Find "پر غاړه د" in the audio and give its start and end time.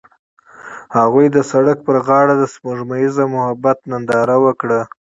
1.87-2.43